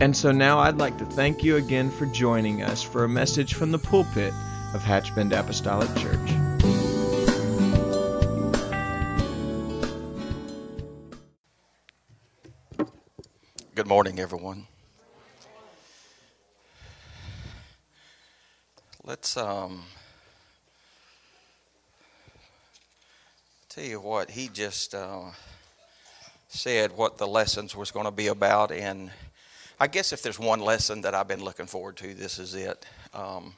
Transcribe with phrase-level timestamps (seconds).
[0.00, 3.52] And so now I'd like to thank you again for joining us for a message
[3.52, 4.32] from the pulpit
[4.72, 6.16] of Hatchbend Apostolic Church.
[13.74, 14.66] Good morning, everyone.
[19.04, 19.82] Let's um,
[23.68, 25.24] tell you what he just uh,
[26.48, 26.96] said.
[26.96, 29.10] What the lessons was going to be about, and
[29.82, 32.84] I guess if there's one lesson that I've been looking forward to, this is it.
[33.14, 33.54] Um,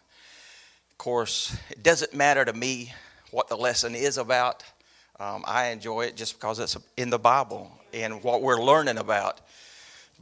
[0.89, 2.93] of course, it doesn't matter to me
[3.33, 4.63] what the lesson is about.
[5.19, 9.41] Um, I enjoy it just because it's in the Bible and what we're learning about.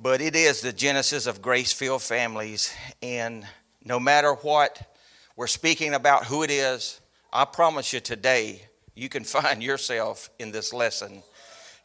[0.02, 2.74] But it is the genesis of grace filled families.
[3.02, 3.46] And
[3.84, 4.96] no matter what
[5.36, 6.98] we're speaking about, who it is,
[7.30, 8.62] I promise you today,
[8.94, 11.22] you can find yourself in this lesson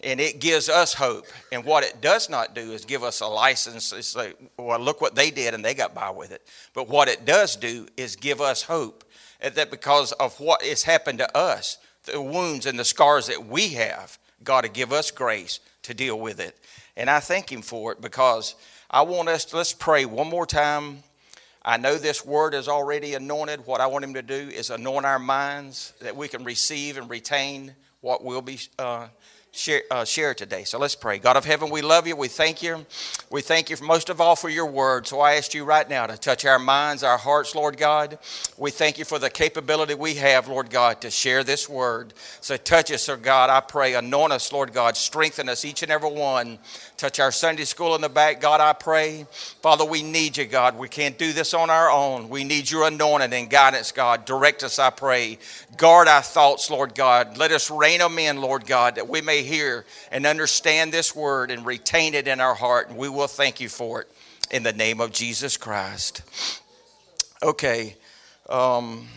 [0.06, 1.26] and it gives us hope.
[1.52, 3.92] And what it does not do is give us a license.
[3.92, 6.44] It's like, well, look what they did and they got by with it.
[6.76, 9.04] But what it does do is give us hope
[9.42, 13.70] that because of what has happened to us, the wounds and the scars that we
[13.70, 16.56] have, God to give us grace to deal with it.
[16.96, 18.54] And I thank Him for it because
[18.92, 21.00] I want us to, let's pray one more time.
[21.64, 23.66] I know this word is already anointed.
[23.66, 27.10] What I want Him to do is anoint our minds that we can receive and
[27.10, 28.60] retain what will be.
[28.78, 29.08] Uh,
[29.56, 30.64] share, uh, share today.
[30.64, 31.18] So let's pray.
[31.18, 32.16] God of heaven, we love you.
[32.16, 32.86] We thank you.
[33.30, 35.08] We thank you most of all for your word.
[35.08, 38.20] So I ask you right now to touch our minds, our hearts, Lord God.
[38.58, 42.14] We thank you for the capability we have, Lord God, to share this word.
[42.42, 43.50] So touch us, Lord God.
[43.50, 43.96] I pray.
[43.96, 44.98] Anoint us, Lord God.
[44.98, 46.60] Strengthen us, each and every one.
[46.98, 48.42] Touch our Sunday school in the back.
[48.42, 49.26] God, I pray.
[49.62, 50.78] Father, we need you, God.
[50.78, 52.30] We can't do this on our own.
[52.30, 54.26] We need your anointing and guidance, God.
[54.26, 55.40] Direct us, I pray.
[55.78, 57.38] Guard our thoughts, Lord God.
[57.38, 61.52] Let us rein them in, Lord God, that we may hear and understand this word
[61.52, 62.90] and retain it in our heart.
[62.90, 64.12] And we will thank you for it
[64.52, 66.22] in the name of Jesus Christ.
[67.42, 67.96] Okay.
[68.50, 69.08] Um,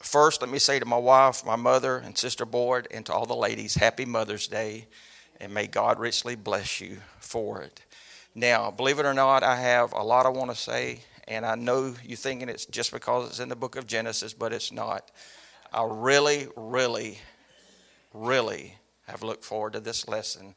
[0.00, 3.26] first, let me say to my wife, my mother, and Sister Board, and to all
[3.26, 4.86] the ladies, Happy Mother's Day,
[5.40, 7.80] and may God richly bless you for it.
[8.34, 11.54] Now, believe it or not, I have a lot I want to say, and I
[11.54, 15.10] know you're thinking it's just because it's in the book of Genesis, but it's not.
[15.72, 17.18] I really, really,
[18.12, 20.54] really have looked forward to this lesson.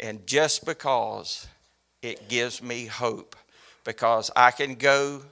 [0.00, 1.46] And just because
[2.02, 3.36] it gives me hope,
[3.84, 5.22] because I can go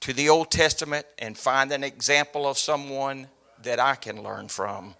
[0.00, 3.28] to the Old Testament and find an example of someone
[3.62, 4.94] that I can learn from.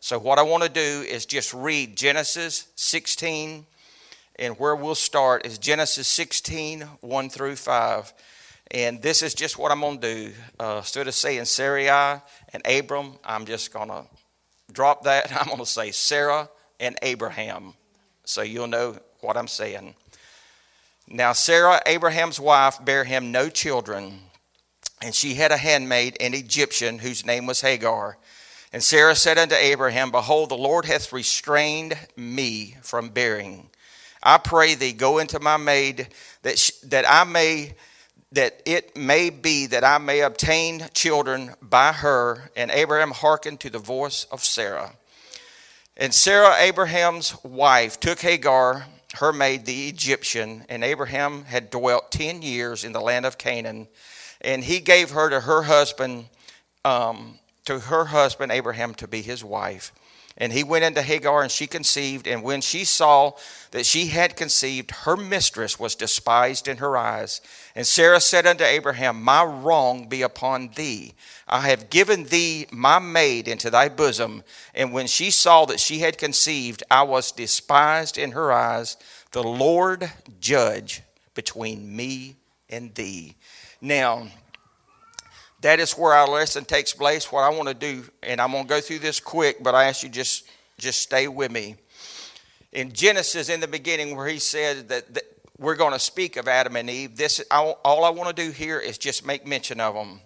[0.00, 3.66] So, what I want to do is just read Genesis 16,
[4.36, 8.12] and where we'll start is Genesis 16, 1 through 5.
[8.70, 10.32] And this is just what I'm going to do.
[10.60, 14.04] Uh, instead of saying Sarai and Abram, I'm just going to
[14.70, 15.32] drop that.
[15.40, 16.48] I'm going to say Sarah
[16.80, 17.74] and Abraham.
[18.24, 19.94] So you'll know what I'm saying.
[21.08, 24.20] Now, Sarah, Abraham's wife, bare him no children,
[25.00, 28.18] and she had a handmaid, an Egyptian, whose name was Hagar.
[28.72, 33.70] And Sarah said unto Abraham, Behold, the Lord hath restrained me from bearing.
[34.22, 36.08] I pray thee, go into my maid,
[36.42, 37.74] that, she, that I may
[38.32, 42.50] that it may be that I may obtain children by her.
[42.54, 44.96] And Abraham hearkened to the voice of Sarah.
[46.00, 52.40] And Sarah, Abraham's wife, took Hagar, her maid, the Egyptian, and Abraham had dwelt ten
[52.40, 53.88] years in the land of Canaan,
[54.40, 56.26] and he gave her to her husband,
[56.84, 59.92] um, to her husband Abraham to be his wife.
[60.40, 62.28] And he went into Hagar, and she conceived.
[62.28, 63.32] And when she saw
[63.72, 67.40] that she had conceived, her mistress was despised in her eyes.
[67.74, 71.14] And Sarah said unto Abraham, My wrong be upon thee.
[71.48, 74.44] I have given thee my maid into thy bosom.
[74.76, 78.96] And when she saw that she had conceived, I was despised in her eyes.
[79.32, 81.02] The Lord judge
[81.34, 82.36] between me
[82.70, 83.34] and thee.
[83.80, 84.28] Now,
[85.60, 87.32] that is where our lesson takes place.
[87.32, 89.84] What I want to do, and I'm going to go through this quick, but I
[89.84, 91.76] ask you just just stay with me.
[92.72, 95.24] In Genesis, in the beginning, where he said that, that
[95.58, 98.78] we're going to speak of Adam and Eve, this all I want to do here
[98.78, 100.20] is just make mention of them.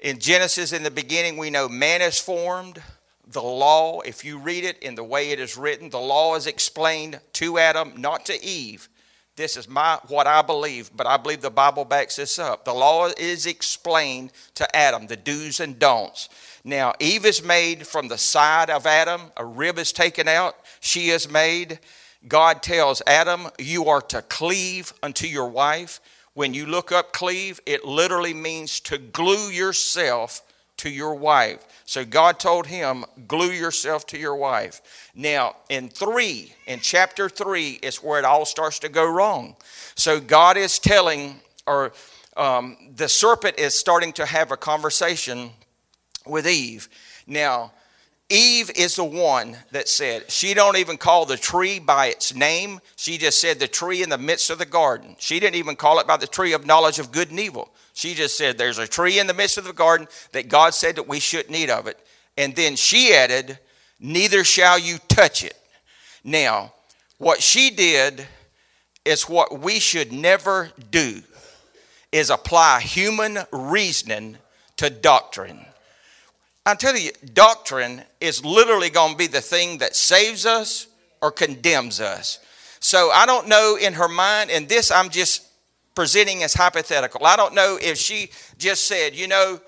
[0.00, 2.82] In Genesis, in the beginning, we know man is formed.
[3.26, 6.46] The law, if you read it in the way it is written, the law is
[6.46, 8.90] explained to Adam, not to Eve.
[9.36, 12.64] This is my what I believe, but I believe the Bible backs this up.
[12.64, 16.28] The law is explained to Adam, the do's and don'ts.
[16.62, 21.10] Now, Eve is made from the side of Adam, a rib is taken out, she
[21.10, 21.80] is made.
[22.28, 26.00] God tells Adam, You are to cleave unto your wife.
[26.34, 30.42] When you look up cleave, it literally means to glue yourself
[30.76, 31.64] to your wife.
[31.86, 35.10] So God told him, glue yourself to your wife.
[35.14, 39.56] Now, in three, in chapter three, is where it all starts to go wrong.
[39.94, 41.92] So God is telling, or
[42.36, 45.50] um, the serpent is starting to have a conversation
[46.26, 46.88] with Eve.
[47.26, 47.72] Now,
[48.30, 52.80] Eve is the one that said, she don't even call the tree by its name.
[52.96, 55.14] She just said the tree in the midst of the garden.
[55.18, 57.70] She didn't even call it by the tree of knowledge of good and evil.
[57.92, 60.96] She just said there's a tree in the midst of the garden that God said
[60.96, 61.98] that we shouldn't eat of it.
[62.36, 63.58] And then she added,
[64.00, 65.56] neither shall you touch it.
[66.24, 66.72] Now,
[67.18, 68.26] what she did
[69.04, 71.22] is what we should never do
[72.10, 74.38] is apply human reasoning
[74.78, 75.66] to doctrine.
[76.66, 80.86] I'm telling you, doctrine is literally going to be the thing that saves us
[81.20, 82.38] or condemns us.
[82.80, 85.46] So I don't know in her mind, and this I'm just
[85.94, 87.24] presenting as hypothetical.
[87.26, 89.60] I don't know if she just said, you know,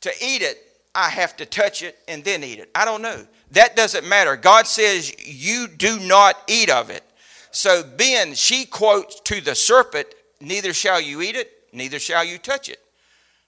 [0.00, 0.58] to eat it,
[0.94, 2.70] I have to touch it and then eat it.
[2.74, 3.26] I don't know.
[3.52, 4.36] That doesn't matter.
[4.36, 7.02] God says, you do not eat of it.
[7.50, 10.06] So then she quotes to the serpent,
[10.40, 12.80] neither shall you eat it, neither shall you touch it.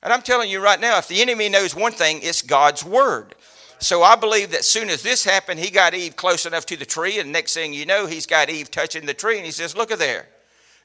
[0.03, 3.35] And I'm telling you right now, if the enemy knows one thing, it's God's word.
[3.81, 6.87] So I believe that soon as this happened, he got Eve close enough to the
[6.87, 9.77] tree, and next thing you know, he's got Eve touching the tree, and he says,
[9.77, 10.27] Look at there.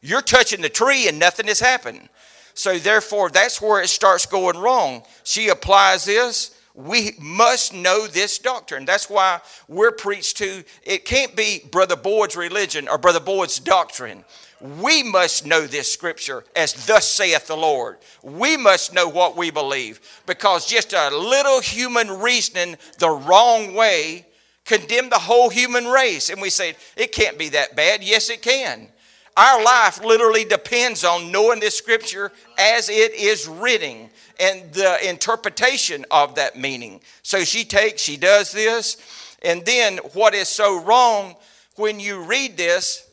[0.01, 2.09] You're touching the tree, and nothing has happened.
[2.53, 5.03] So therefore, that's where it starts going wrong.
[5.23, 6.57] She applies this.
[6.73, 8.85] We must know this doctrine.
[8.85, 10.63] That's why we're preached to.
[10.83, 14.23] It can't be Brother Boyd's religion or Brother Boyd's doctrine
[14.61, 17.97] we must know this scripture as thus saith the Lord.
[18.23, 24.25] We must know what we believe because just a little human reasoning the wrong way
[24.63, 26.29] condemn the whole human race.
[26.29, 28.03] And we say, it can't be that bad.
[28.03, 28.89] Yes, it can.
[29.37, 34.09] Our life literally depends on knowing this scripture as it is written
[34.39, 37.01] and the interpretation of that meaning.
[37.21, 38.97] So she takes, she does this,
[39.43, 41.35] and then what is so wrong
[41.75, 43.05] when you read this,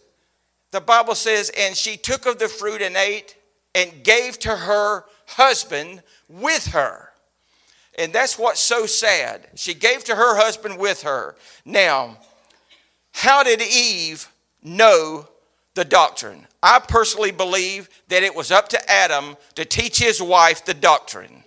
[0.73, 3.37] the Bible says, and she took of the fruit and ate
[3.75, 7.11] and gave to her husband with her.
[7.99, 9.49] And that's what's so sad.
[9.55, 11.37] She gave to her husband with her.
[11.65, 12.17] Now,
[13.13, 14.29] how did Eve
[14.63, 15.29] know
[15.75, 16.47] the doctrine?
[16.63, 21.45] I personally believe that it was up to Adam to teach his wife the doctrine.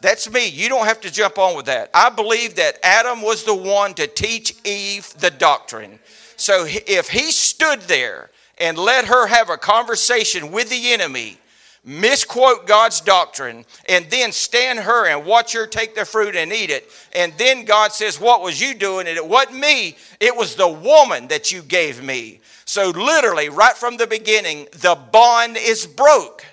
[0.00, 0.48] That's me.
[0.48, 1.90] You don't have to jump on with that.
[1.92, 5.98] I believe that Adam was the one to teach Eve the doctrine.
[6.36, 11.38] So if he stood there and let her have a conversation with the enemy,
[11.84, 16.70] misquote God's doctrine, and then stand her and watch her take the fruit and eat
[16.70, 19.06] it, and then God says, What was you doing?
[19.06, 22.40] And it wasn't me, it was the woman that you gave me.
[22.64, 26.44] So, literally, right from the beginning, the bond is broke.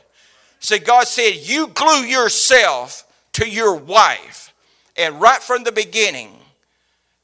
[0.60, 4.54] So, God said, You glue yourself to your wife.
[4.96, 6.38] And right from the beginning,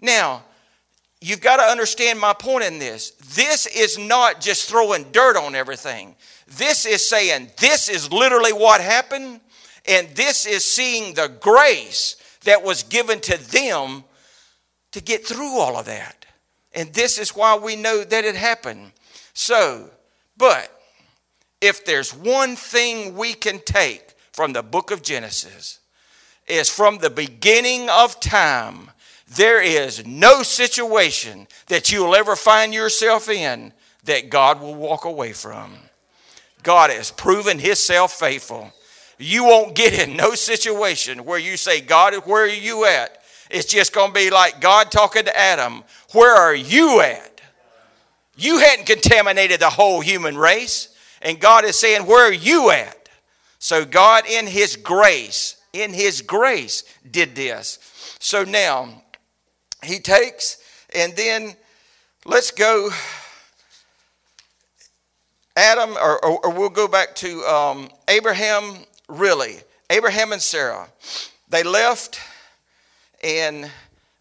[0.02, 0.44] now,
[1.22, 3.12] you've got to understand my point in this.
[3.36, 6.16] This is not just throwing dirt on everything.
[6.48, 9.42] This is saying this is literally what happened,
[9.88, 14.04] and this is seeing the grace that was given to them
[14.92, 16.26] to get through all of that.
[16.74, 18.92] And this is why we know that it happened.
[19.34, 19.90] So,
[20.38, 20.72] but
[21.62, 25.80] if there's one thing we can take from the book of Genesis,
[26.48, 28.90] is from the beginning of time
[29.36, 33.74] there is no situation that you'll ever find yourself in
[34.06, 35.78] that God will walk away from.
[36.64, 38.72] God has proven Himself faithful.
[39.18, 43.22] You won't get in no situation where you say, God, where are you at?
[43.50, 45.84] It's just going to be like God talking to Adam,
[46.14, 47.42] Where are you at?
[48.38, 50.96] You hadn't contaminated the whole human race.
[51.22, 53.10] And God is saying, Where are you at?
[53.60, 57.80] So God, in His grace, in His grace, did this.
[58.20, 59.04] So now,
[59.84, 60.58] he takes,
[60.94, 61.56] and then
[62.26, 62.90] let's go.
[65.56, 69.58] Adam, or, or, or we'll go back to um, Abraham, really.
[69.90, 70.88] Abraham and Sarah.
[71.50, 72.20] They left,
[73.24, 73.70] and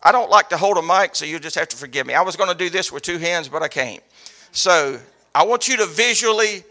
[0.03, 2.15] I don't like to hold a mic, so you'll just have to forgive me.
[2.15, 4.03] I was going to do this with two hands, but I can't.
[4.51, 4.99] So
[5.35, 6.65] I want you to visually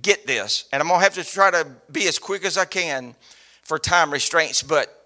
[0.00, 2.64] get this, and I'm going to have to try to be as quick as I
[2.64, 3.14] can
[3.62, 5.04] for time restraints, but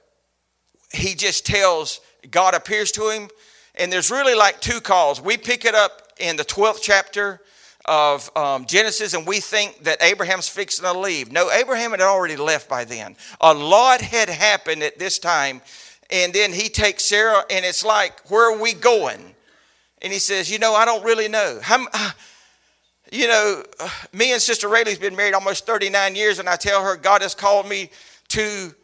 [0.92, 3.28] he just tells God appears to him,
[3.74, 5.20] and there's really like two calls.
[5.20, 7.40] We pick it up in the 12th chapter
[7.84, 11.32] of um, Genesis and we think that Abraham's fixing to leave.
[11.32, 13.16] No, Abraham had already left by then.
[13.40, 15.62] A lot had happened at this time.
[16.10, 19.34] And then he takes Sarah, and it's like, where are we going?
[20.00, 21.60] And he says, You know, I don't really know.
[21.68, 22.10] Uh,
[23.10, 26.82] you know, uh, me and Sister Rayleigh's been married almost 39 years, and I tell
[26.82, 27.90] her God has called me
[28.28, 28.74] to,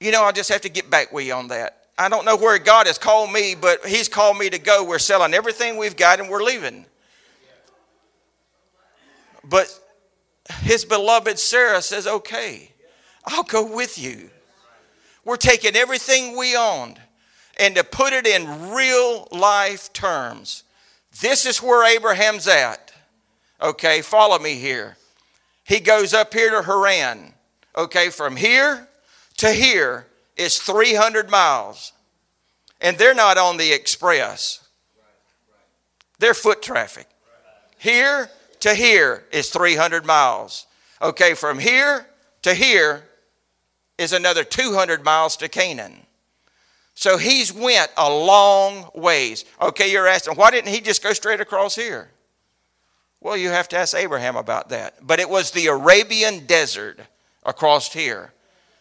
[0.00, 1.76] you know, I just have to get back with you on that.
[1.98, 4.82] I don't know where God has called me, but He's called me to go.
[4.82, 6.86] We're selling everything we've got and we're leaving.
[9.44, 9.78] But
[10.62, 12.72] his beloved Sarah says, Okay,
[13.26, 14.30] I'll go with you.
[15.24, 16.98] We're taking everything we owned
[17.58, 20.64] and to put it in real life terms.
[21.20, 22.92] This is where Abraham's at.
[23.60, 24.96] Okay, follow me here.
[25.64, 27.34] He goes up here to Haran.
[27.76, 28.88] Okay, from here
[29.40, 30.06] to here
[30.36, 31.94] is 300 miles.
[32.78, 34.66] And they're not on the express,
[36.18, 37.06] they're foot traffic.
[37.78, 38.28] Here
[38.60, 40.66] to here is 300 miles.
[41.00, 42.06] Okay, from here
[42.42, 43.04] to here
[43.96, 46.06] is another 200 miles to Canaan.
[46.94, 49.46] So he's went a long ways.
[49.62, 52.10] Okay, you're asking, why didn't he just go straight across here?
[53.22, 55.06] Well, you have to ask Abraham about that.
[55.06, 57.00] But it was the Arabian desert
[57.44, 58.34] across here.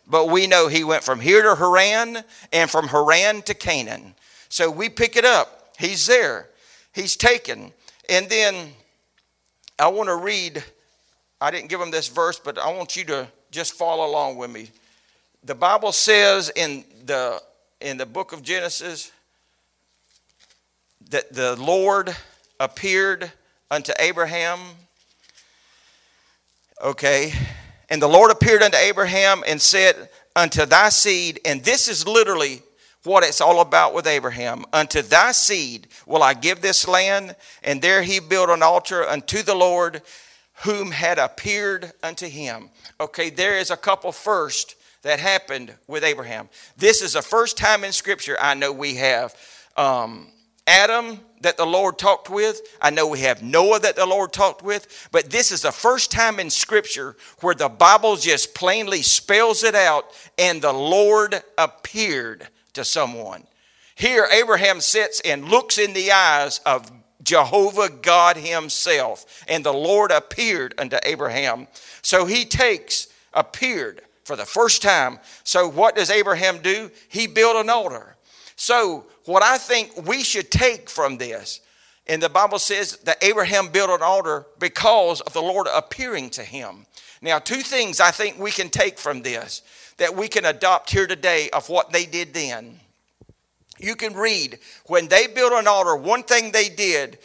[0.09, 4.15] But we know he went from here to Haran and from Haran to Canaan.
[4.49, 5.73] So we pick it up.
[5.77, 6.49] He's there.
[6.93, 7.71] He's taken.
[8.09, 8.73] And then
[9.77, 10.63] I want to read,
[11.39, 14.49] I didn't give him this verse, but I want you to just follow along with
[14.49, 14.69] me.
[15.43, 17.41] The Bible says in the
[17.79, 19.11] in the book of Genesis
[21.11, 22.13] that the Lord
[22.59, 23.31] appeared
[23.71, 24.59] unto Abraham.
[26.83, 27.33] Okay.
[27.89, 32.61] And the Lord appeared unto Abraham and said, Unto thy seed, and this is literally
[33.03, 34.63] what it's all about with Abraham.
[34.71, 37.35] Unto thy seed will I give this land.
[37.63, 40.01] And there he built an altar unto the Lord
[40.63, 42.69] whom had appeared unto him.
[42.99, 46.49] Okay, there is a couple first that happened with Abraham.
[46.75, 49.33] This is the first time in Scripture I know we have
[49.77, 50.27] um,
[50.67, 52.61] Adam that the Lord talked with.
[52.81, 55.09] I know we have Noah that the Lord talked with.
[55.11, 59.75] But this is the first time in Scripture where the Bible just plainly spells it
[59.75, 60.05] out
[60.37, 63.43] and the Lord appeared to someone.
[63.95, 66.89] Here, Abraham sits and looks in the eyes of
[67.21, 71.67] Jehovah God Himself, and the Lord appeared unto Abraham.
[72.01, 75.19] So he takes, appeared for the first time.
[75.43, 76.91] So, what does Abraham do?
[77.09, 78.15] He built an altar.
[78.61, 81.61] So, what I think we should take from this,
[82.07, 86.43] and the Bible says that Abraham built an altar because of the Lord appearing to
[86.43, 86.85] him.
[87.21, 89.61] Now, two things I think we can take from this
[89.95, 92.81] that we can adopt here today of what they did then.
[93.77, 97.17] You can read when they built an altar, one thing they did,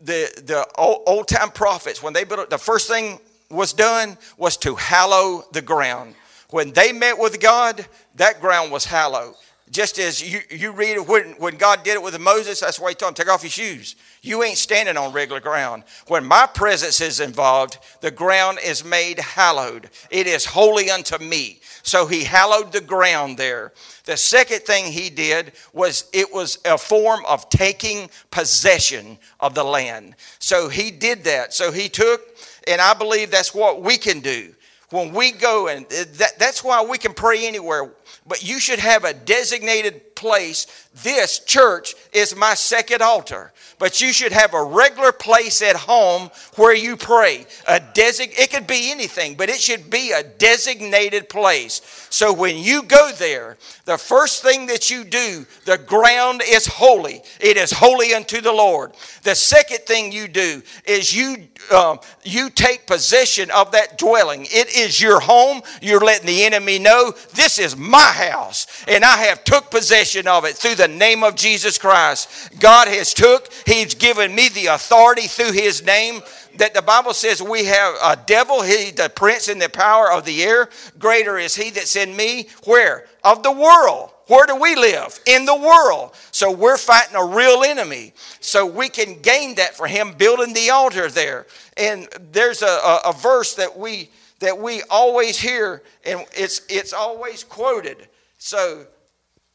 [0.00, 4.56] the, the old, time prophets, when they built it, the first thing was done was
[4.56, 6.16] to hallow the ground.
[6.48, 9.36] When they met with God, that ground was hallowed.
[9.70, 12.88] Just as you, you read it when, when God did it with Moses, that's why
[12.88, 13.94] he told him, take off your shoes.
[14.20, 15.84] You ain't standing on regular ground.
[16.08, 19.88] When my presence is involved, the ground is made hallowed.
[20.10, 21.60] It is holy unto me.
[21.84, 23.72] So he hallowed the ground there.
[24.06, 29.64] The second thing he did was it was a form of taking possession of the
[29.64, 30.16] land.
[30.40, 31.54] So he did that.
[31.54, 32.22] So he took,
[32.66, 34.52] and I believe that's what we can do
[34.90, 37.92] when we go and that, that's why we can pray anywhere
[38.26, 40.66] but you should have a designated place.
[41.02, 46.30] This church is my second altar but you should have a regular place at home
[46.56, 47.46] where you pray.
[47.66, 51.80] A design it could be anything but it should be a designated place.
[52.10, 57.22] So when you go there the first thing that you do the ground is holy.
[57.40, 58.92] It is holy unto the lord.
[59.22, 64.42] The second thing you do is you um, you take possession of that dwelling.
[64.44, 65.62] It is your home.
[65.80, 70.44] You're letting the enemy know this is my house and i have took possession of
[70.44, 72.28] it through the name of jesus christ
[72.58, 76.20] god has took he's given me the authority through his name
[76.56, 80.24] that the bible says we have a devil he the prince in the power of
[80.24, 84.76] the air greater is he that's in me where of the world where do we
[84.76, 85.18] live?
[85.26, 86.12] In the world.
[86.30, 88.12] So we're fighting a real enemy.
[88.38, 91.46] So we can gain that for him building the altar there.
[91.76, 94.08] And there's a, a, a verse that we
[94.40, 98.08] that we always hear, and it's it's always quoted.
[98.38, 98.86] So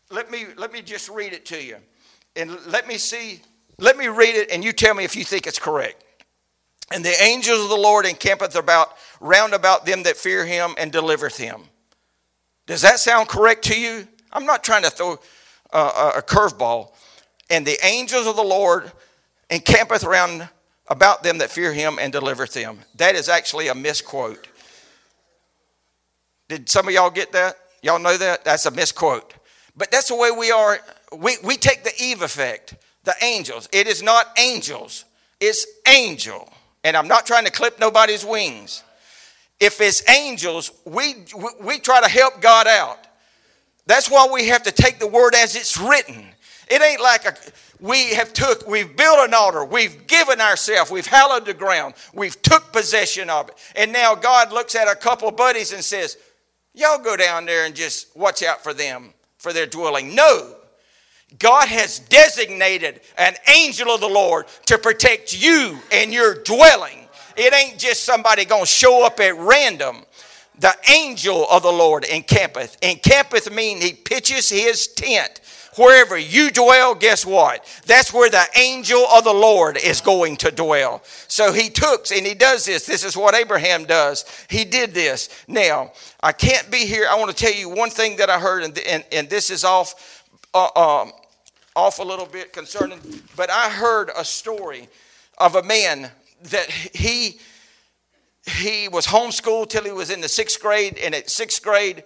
[0.09, 1.77] let me let me just read it to you.
[2.35, 3.41] And let me see,
[3.79, 6.03] let me read it, and you tell me if you think it's correct.
[6.91, 8.89] And the angels of the Lord encampeth about
[9.19, 11.61] round about them that fear him and delivereth him.
[12.67, 14.07] Does that sound correct to you?
[14.31, 15.17] I'm not trying to throw
[15.71, 15.79] a,
[16.17, 16.91] a curveball.
[17.49, 18.91] And the angels of the Lord
[19.49, 20.49] encampeth round
[20.87, 22.79] about them that fear him and delivereth them.
[22.95, 24.47] That is actually a misquote.
[26.47, 27.55] Did some of y'all get that?
[27.81, 28.45] Y'all know that?
[28.45, 29.33] That's a misquote.
[29.75, 30.79] But that's the way we are.
[31.17, 33.67] We, we take the Eve effect, the angels.
[33.71, 35.05] It is not angels,
[35.39, 36.49] it's angel.
[36.83, 38.83] And I'm not trying to clip nobody's wings.
[39.59, 42.99] If it's angels, we, we, we try to help God out.
[43.87, 46.27] That's why we have to take the word as it's written.
[46.69, 47.35] It ain't like a,
[47.79, 52.39] we have took, we've built an altar, we've given ourselves, we've hallowed the ground, we've
[52.41, 53.55] took possession of it.
[53.75, 56.17] And now God looks at a couple buddies and says,
[56.75, 60.15] y'all go down there and just watch out for them, for their dwelling.
[60.15, 60.55] No.
[61.39, 67.07] God has designated an angel of the Lord to protect you and your dwelling.
[67.35, 70.05] It ain't just somebody going to show up at random
[70.59, 72.77] the angel of the Lord encampeth.
[72.81, 75.41] Encampeth mean he pitches his tent.
[75.77, 77.65] Wherever you dwell, guess what?
[77.85, 81.01] That's where the angel of the Lord is going to dwell.
[81.27, 82.85] So he took and he does this.
[82.85, 84.25] This is what Abraham does.
[84.49, 85.29] He did this.
[85.47, 85.91] Now,
[86.21, 87.07] I can't be here.
[87.09, 89.63] I want to tell you one thing that I heard, and, and, and this is
[89.63, 91.11] off, uh, um,
[91.75, 92.99] off a little bit concerning,
[93.35, 94.87] but I heard a story
[95.37, 96.09] of a man
[96.43, 97.39] that he
[98.47, 102.03] he was homeschooled till he was in the sixth grade, and at sixth grade,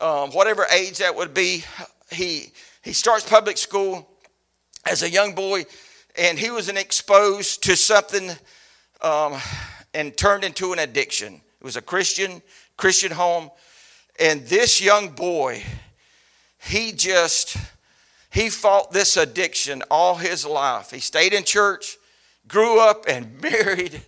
[0.00, 1.64] um, whatever age that would be,
[2.10, 2.52] he
[2.82, 4.08] he starts public school
[4.86, 5.66] as a young boy,
[6.16, 8.30] and he was exposed to something
[9.02, 9.36] um,
[9.92, 11.34] and turned into an addiction.
[11.34, 12.42] It was a Christian
[12.76, 13.50] Christian home,
[14.18, 15.62] and this young boy,
[16.58, 17.56] he just
[18.30, 20.90] he fought this addiction all his life.
[20.90, 21.98] He stayed in church,
[22.48, 24.00] grew up, and married.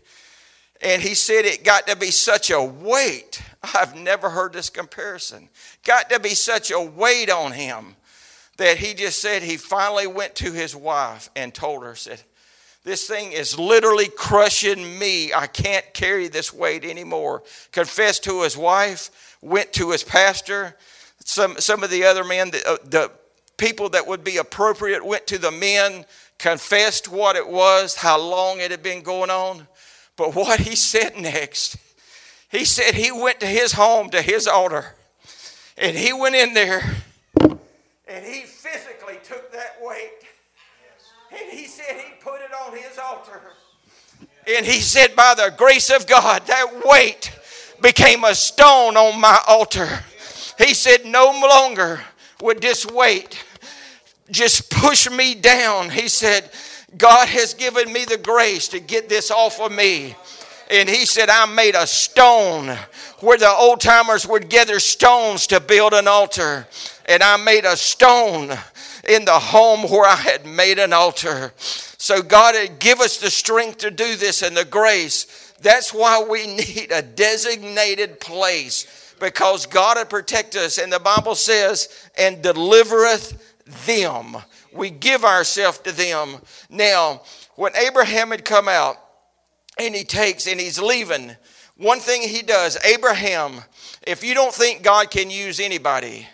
[0.81, 3.43] And he said it got to be such a weight.
[3.75, 5.49] I've never heard this comparison.
[5.85, 7.95] Got to be such a weight on him
[8.59, 12.23] that he just said he finally went to his wife and told her, said,
[12.85, 15.32] this thing is literally crushing me.
[15.32, 17.45] I can't carry this weight anymore.
[17.71, 20.76] Confessed to his wife, went to his pastor.
[21.25, 23.12] Some, some of the other men, the, uh, the
[23.56, 26.04] people that would be appropriate went to the men,
[26.38, 29.69] confessed what it was, how long it had been going on.
[30.17, 31.76] But what he said next,
[32.50, 34.97] he said he went to his home, to his altar,
[35.78, 36.82] and he went in there
[38.13, 40.11] and he physically took that weight
[41.31, 43.41] and he said he put it on his altar.
[44.47, 47.33] And he said, by the grace of God, that weight
[47.81, 49.89] became a stone on my altar.
[50.59, 52.01] He said, no longer
[52.43, 53.43] would this weight
[54.31, 55.89] just push me down.
[55.89, 56.51] He said,
[56.99, 60.15] God has given me the grace to get this off of me.
[60.73, 62.75] And he said, I made a stone
[63.21, 66.67] where the old timers would gather stones to build an altar.
[67.04, 68.50] And I made a stone
[69.06, 71.52] in the home where I had made an altar.
[71.56, 75.52] So God had give us the strength to do this and the grace.
[75.61, 80.78] That's why we need a designated place because God had protect us.
[80.78, 84.39] And the Bible says, and delivereth them.
[84.73, 86.37] We give ourselves to them.
[86.71, 87.21] Now,
[87.56, 89.01] when Abraham had come out
[89.78, 91.37] and he takes and he's leaving,
[91.76, 93.63] one thing he does, Abraham,
[94.06, 96.26] if you don't think God can use anybody,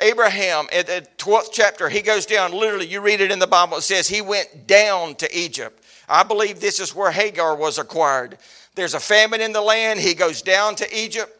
[0.00, 3.76] Abraham, at the 12th chapter, he goes down, literally, you read it in the Bible,
[3.76, 5.84] it says he went down to Egypt.
[6.08, 8.38] I believe this is where Hagar was acquired.
[8.74, 10.00] There's a famine in the land.
[10.00, 11.32] He goes down to Egypt,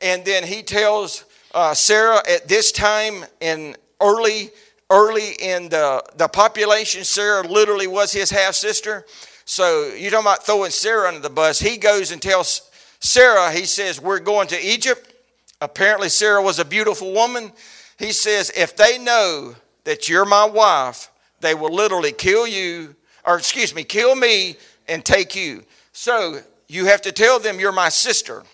[0.00, 4.50] and then he tells uh, Sarah at this time in early,
[4.90, 9.04] early in the, the population, Sarah literally was his half sister.
[9.48, 11.58] So you're talking about throwing Sarah under the bus.
[11.58, 15.14] He goes and tells Sarah, he says, We're going to Egypt.
[15.62, 17.52] Apparently, Sarah was a beautiful woman.
[17.98, 23.38] He says, if they know that you're my wife, they will literally kill you, or
[23.38, 24.56] excuse me, kill me
[24.86, 25.64] and take you.
[25.92, 28.44] So you have to tell them you're my sister.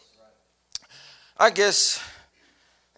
[1.36, 2.00] I guess.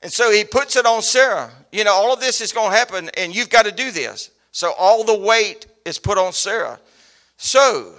[0.02, 1.50] And so he puts it on Sarah.
[1.72, 4.30] You know, all of this is going to happen, and you've got to do this.
[4.52, 6.78] So all the weight is put on Sarah.
[7.36, 7.94] So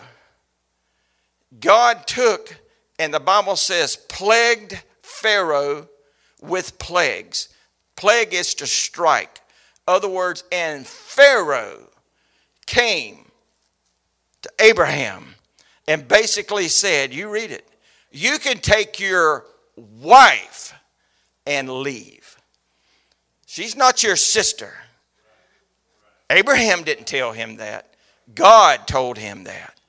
[1.60, 2.60] God took,
[3.00, 5.88] and the Bible says, plagued Pharaoh
[6.42, 7.50] with plagues.
[7.96, 9.42] Plague is to strike.
[9.88, 11.90] Other words, and Pharaoh
[12.66, 13.32] came
[14.42, 15.36] to Abraham
[15.88, 17.68] and basically said, You read it,
[18.12, 19.46] you can take your
[19.76, 20.74] wife
[21.46, 22.38] and leave.
[23.46, 24.74] She's not your sister.
[26.30, 27.87] Abraham didn't tell him that.
[28.34, 29.80] God told him that.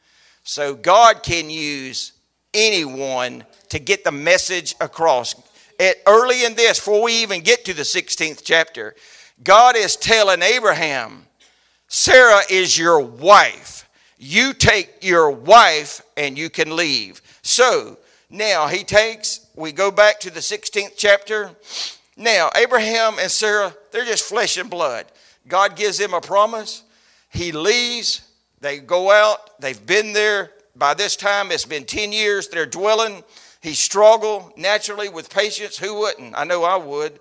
[0.44, 2.12] So God can use
[2.54, 5.34] anyone to get the message across
[5.78, 8.94] at early in this, before we even get to the 16th chapter,
[9.42, 11.26] God is telling Abraham,
[11.86, 13.88] Sarah is your wife.
[14.18, 17.22] You take your wife and you can leave.
[17.42, 17.98] So
[18.28, 21.52] now he takes, we go back to the 16th chapter.
[22.16, 25.06] Now, Abraham and Sarah, they're just flesh and blood.
[25.46, 26.82] God gives them a promise.
[27.30, 28.27] He leaves.
[28.60, 29.60] They go out.
[29.60, 30.52] They've been there.
[30.74, 32.48] By this time, it's been 10 years.
[32.48, 33.22] They're dwelling.
[33.60, 35.78] He struggled naturally with patience.
[35.78, 36.34] Who wouldn't?
[36.36, 37.18] I know I would.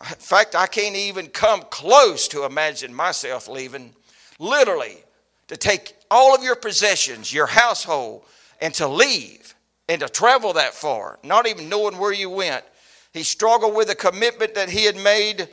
[0.00, 3.94] In fact, I can't even come close to imagine myself leaving.
[4.38, 4.98] Literally,
[5.48, 8.22] to take all of your possessions, your household,
[8.60, 9.54] and to leave
[9.88, 12.64] and to travel that far, not even knowing where you went.
[13.12, 15.48] He struggled with the commitment that he had made.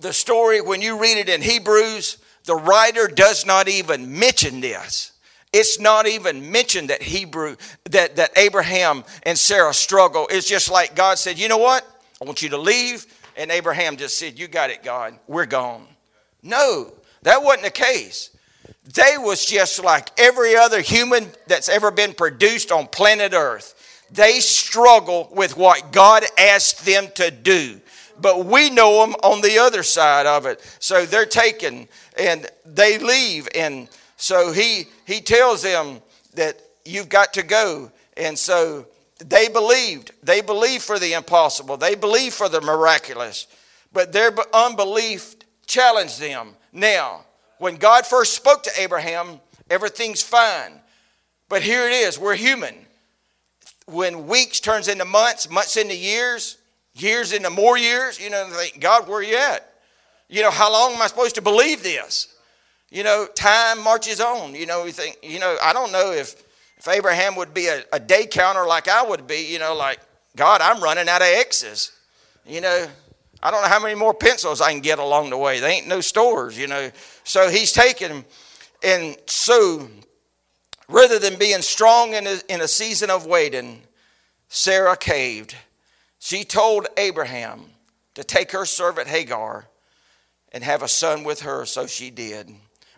[0.00, 2.18] The story, when you read it in Hebrews,
[2.50, 5.12] the writer does not even mention this.
[5.52, 7.54] It's not even mentioned that Hebrew
[7.90, 10.26] that, that Abraham and Sarah struggle.
[10.28, 11.86] It's just like God said, you know what?
[12.20, 13.06] I want you to leave.
[13.36, 15.16] And Abraham just said, You got it, God.
[15.28, 15.86] We're gone.
[16.42, 18.36] No, that wasn't the case.
[18.94, 24.06] They was just like every other human that's ever been produced on planet Earth.
[24.10, 27.80] They struggle with what God asked them to do.
[28.20, 30.60] But we know them on the other side of it.
[30.78, 33.48] So they're taken and they leave.
[33.54, 36.02] And so he, he tells them
[36.34, 37.90] that you've got to go.
[38.16, 38.86] And so
[39.18, 40.12] they believed.
[40.22, 41.76] They believed for the impossible.
[41.76, 43.46] They believed for the miraculous.
[43.92, 45.34] But their unbelief
[45.66, 46.54] challenged them.
[46.72, 47.24] Now,
[47.58, 50.80] when God first spoke to Abraham, everything's fine.
[51.48, 52.74] But here it is, we're human.
[53.86, 56.58] When weeks turns into months, months into years,
[56.94, 59.72] years into more years, you know, think, God, where are you at?
[60.28, 62.28] You know, how long am I supposed to believe this?
[62.90, 64.54] You know, time marches on.
[64.54, 66.42] You know, we think, you know, I don't know if
[66.80, 70.00] if Abraham would be a, a day counter like I would be, you know, like,
[70.34, 71.92] God, I'm running out of X's.
[72.46, 72.86] You know,
[73.42, 75.60] I don't know how many more pencils I can get along the way.
[75.60, 76.90] There ain't no stores, you know.
[77.22, 78.24] So he's taken,
[78.82, 79.88] and so
[80.88, 83.82] rather than being strong in a, in a season of waiting,
[84.48, 85.54] Sarah caved.
[86.20, 87.64] She told Abraham
[88.14, 89.66] to take her servant Hagar
[90.52, 92.50] and have a son with her, so she did,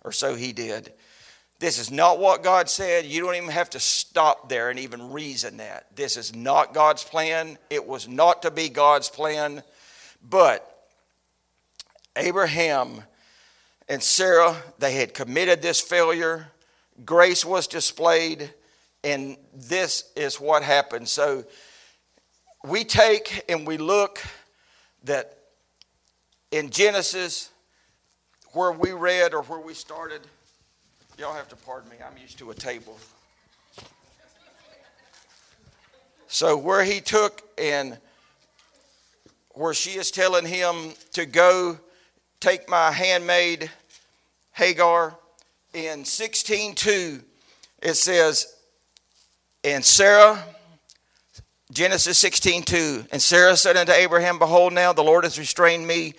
[0.04, 0.92] or so he did.
[1.61, 3.04] This is not what God said.
[3.04, 5.94] You don't even have to stop there and even reason that.
[5.94, 7.56] This is not God's plan.
[7.70, 9.62] It was not to be God's plan.
[10.28, 10.68] But
[12.16, 13.04] Abraham
[13.88, 16.48] and Sarah, they had committed this failure.
[17.04, 18.52] Grace was displayed,
[19.04, 21.08] and this is what happened.
[21.08, 21.44] So
[22.64, 24.22] we take and we look
[25.05, 25.38] that
[26.51, 27.51] in Genesis,
[28.53, 30.20] where we read or where we started,
[31.18, 31.96] Y'all have to pardon me.
[32.05, 32.98] I'm used to a table.
[36.27, 37.98] So, where he took and
[39.51, 41.79] where she is telling him to go
[42.40, 43.70] take my handmaid
[44.53, 45.14] Hagar,
[45.75, 47.22] in 16:2
[47.83, 48.57] it says,
[49.62, 50.42] and Sarah,
[51.72, 56.12] Genesis 16:2, and Sarah said unto Abraham, Behold, now the Lord has restrained me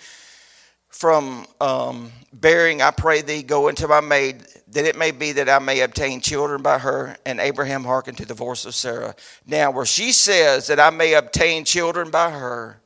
[0.88, 2.82] from um, bearing.
[2.82, 6.20] I pray thee, go into my maid that it may be that I may obtain
[6.20, 7.16] children by her.
[7.24, 9.14] And Abraham hearkened to the voice of Sarah.
[9.46, 12.80] Now, where she says that I may obtain children by her,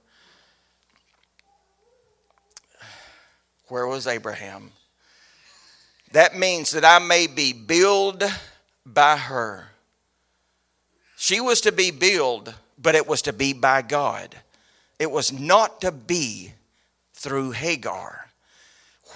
[3.68, 4.72] where was Abraham?
[6.12, 8.22] That means that I may be billed
[8.84, 9.68] by her.
[11.20, 14.36] She was to be billed, but it was to be by God.
[15.00, 16.52] It was not to be
[17.12, 18.30] through Hagar.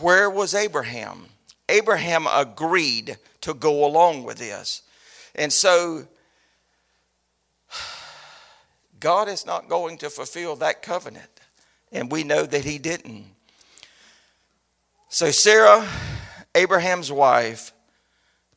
[0.01, 1.27] Where was Abraham?
[1.69, 4.83] Abraham agreed to go along with this.
[5.37, 6.09] And so,
[8.99, 11.31] God is not going to fulfill that covenant.
[11.93, 13.27] And we know that he didn't.
[15.09, 15.89] So, Sarah,
[16.53, 17.73] Abraham's wife,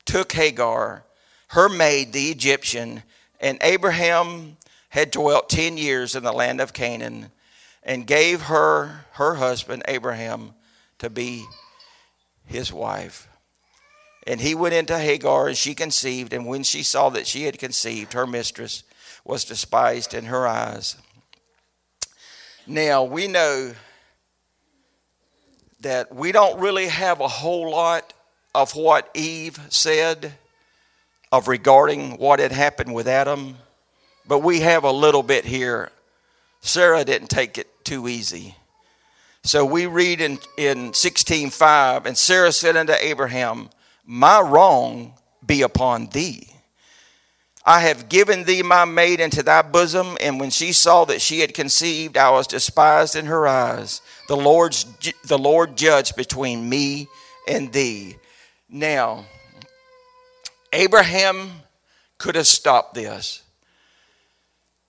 [0.04, 1.04] took Hagar,
[1.50, 3.04] her maid, the Egyptian,
[3.40, 4.58] and Abraham
[4.90, 7.32] had dwelt 10 years in the land of Canaan
[7.84, 10.54] and gave her, her husband, Abraham,
[11.00, 11.46] to be
[12.46, 13.28] his wife.
[14.26, 16.34] And he went into Hagar, and she conceived.
[16.34, 18.84] And when she saw that she had conceived, her mistress
[19.24, 20.96] was despised in her eyes.
[22.66, 23.74] Now, we know
[25.82, 28.14] that we don't really have a whole lot
[28.56, 30.34] of what Eve said
[31.36, 33.58] of regarding what had happened with Adam,
[34.28, 35.92] but we have a little bit here.
[36.62, 38.56] Sarah didn't take it too easy.
[39.44, 43.70] So we read in, in 16.5, And Sarah said unto Abraham,
[44.06, 45.14] My wrong
[45.46, 46.48] be upon thee.
[47.66, 51.40] I have given thee my maid into thy bosom, and when she saw that she
[51.42, 54.02] had conceived, I was despised in her eyes.
[54.28, 54.86] The Lord's
[55.26, 57.08] the Lord judged between me
[57.48, 58.18] and thee.
[58.70, 59.26] Now,
[60.76, 61.52] Abraham
[62.18, 63.44] could have stopped this.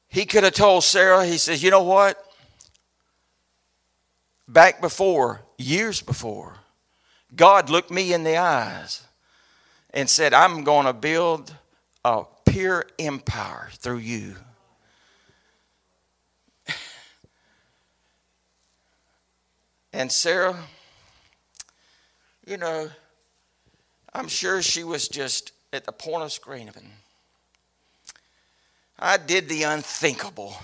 [0.08, 2.22] He could have told Sarah, he says, You know what?
[4.48, 6.56] Back before, years before,
[7.34, 9.06] God looked me in the eyes
[9.90, 11.54] and said, I'm going to build
[12.04, 14.36] a pure empire through you.
[19.92, 20.56] And Sarah,
[22.46, 22.90] you know,
[24.12, 26.90] I'm sure she was just at the point of screaming.
[28.98, 30.56] I did the unthinkable.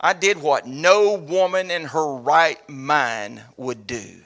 [0.00, 4.20] I did what no woman in her right mind would do.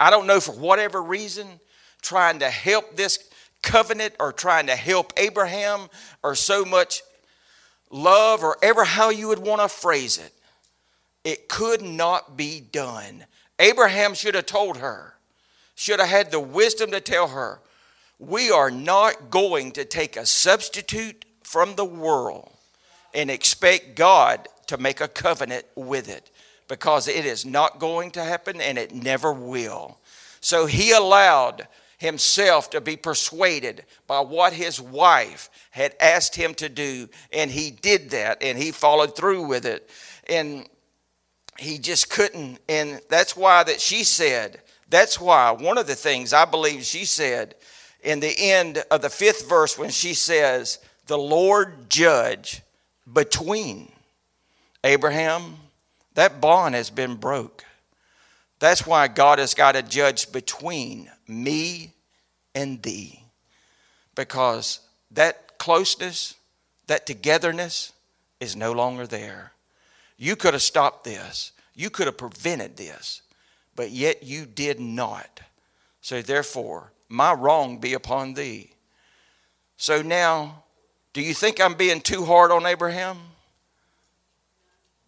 [0.00, 1.60] I don't know for whatever reason,
[2.00, 3.28] trying to help this
[3.62, 5.88] covenant or trying to help Abraham
[6.22, 7.02] or so much
[7.90, 10.32] love or ever how you would want to phrase it.
[11.24, 13.24] It could not be done.
[13.58, 15.14] Abraham should have told her,
[15.74, 17.60] should have had the wisdom to tell her,
[18.22, 22.48] we are not going to take a substitute from the world
[23.12, 26.30] and expect God to make a covenant with it
[26.68, 29.98] because it is not going to happen and it never will.
[30.40, 31.66] So he allowed
[31.98, 37.72] himself to be persuaded by what his wife had asked him to do, and he
[37.72, 39.90] did that and he followed through with it.
[40.28, 40.68] And
[41.58, 46.32] he just couldn't, and that's why that she said, that's why one of the things
[46.32, 47.56] I believe she said
[48.02, 52.62] in the end of the fifth verse when she says, The Lord judge
[53.10, 53.90] between
[54.84, 55.56] Abraham,
[56.14, 57.64] that bond has been broke.
[58.58, 61.92] That's why God has got to judge between me
[62.54, 63.24] and thee.
[64.14, 66.34] Because that closeness,
[66.86, 67.92] that togetherness
[68.40, 69.52] is no longer there.
[70.16, 73.22] You could have stopped this, you could have prevented this,
[73.74, 75.40] but yet you did not.
[76.00, 78.70] So therefore, my wrong be upon thee.
[79.76, 80.64] So now,
[81.12, 83.18] do you think I'm being too hard on Abraham?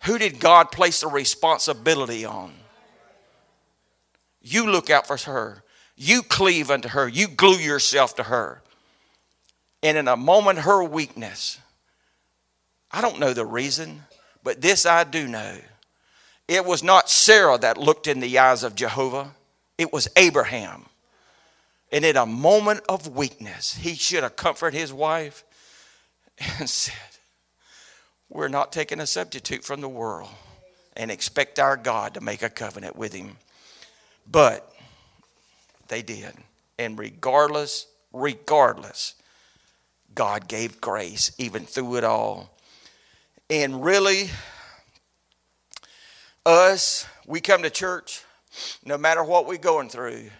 [0.05, 2.53] Who did God place the responsibility on?
[4.43, 5.64] You look out for her.
[5.97, 7.09] You cleave unto her.
[7.09, 8.61] You glue yourself to her.
[9.83, 11.59] And in a moment, her weakness,
[12.90, 14.03] I don't know the reason,
[14.43, 15.57] but this I do know.
[16.49, 19.31] It was not Sarah that looked in the eyes of Jehovah,
[19.79, 20.85] it was Abraham.
[21.94, 25.44] And in a moment of weakness, he should have comforted his wife
[26.59, 26.92] and said,
[28.28, 30.30] We're not taking a substitute from the world
[30.96, 33.37] and expect our God to make a covenant with him.
[34.28, 34.68] But
[35.87, 36.33] they did.
[36.80, 39.14] And regardless, regardless,
[40.16, 42.59] God gave grace even through it all.
[43.48, 44.30] And really,
[46.44, 48.24] us, we come to church,
[48.85, 50.30] no matter what we're going through,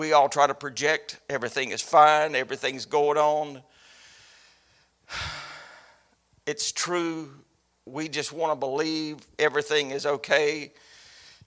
[0.00, 3.62] we all try to project everything is fine, everything's going on.
[6.46, 7.30] It's true.
[7.86, 10.72] We just want to believe everything is okay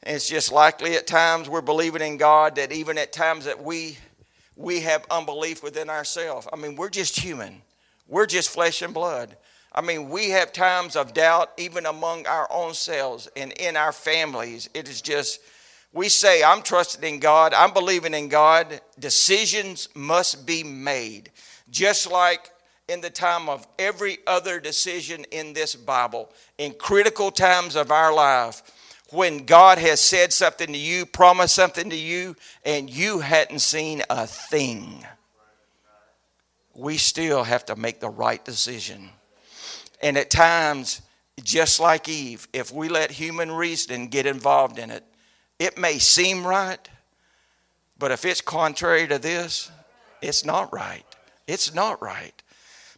[0.05, 3.97] it's just likely at times we're believing in God that even at times that we
[4.55, 6.47] we have unbelief within ourselves.
[6.53, 7.61] I mean, we're just human.
[8.07, 9.35] We're just flesh and blood.
[9.71, 13.91] I mean, we have times of doubt even among our own selves and in our
[13.91, 14.69] families.
[14.75, 15.39] It is just
[15.93, 18.81] we say, I'm trusting in God, I'm believing in God.
[18.99, 21.31] Decisions must be made.
[21.69, 22.49] Just like
[22.89, 28.13] in the time of every other decision in this Bible, in critical times of our
[28.13, 28.63] life,
[29.11, 34.01] when God has said something to you, promised something to you, and you hadn't seen
[34.09, 35.05] a thing.
[36.73, 39.09] We still have to make the right decision.
[40.01, 41.03] And at times,
[41.43, 45.03] just like Eve, if we let human reasoning get involved in it,
[45.59, 46.89] it may seem right,
[47.97, 49.71] but if it's contrary to this,
[50.21, 51.05] it's not right.
[51.47, 52.33] It's not right.